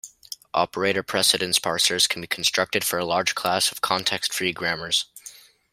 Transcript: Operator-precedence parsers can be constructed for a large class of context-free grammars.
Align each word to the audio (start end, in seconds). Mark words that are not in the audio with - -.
Operator-precedence 0.55 1.59
parsers 1.59 2.09
can 2.09 2.21
be 2.21 2.27
constructed 2.27 2.83
for 2.83 2.97
a 2.97 3.05
large 3.05 3.35
class 3.35 3.71
of 3.71 3.81
context-free 3.81 4.51
grammars. 4.51 5.05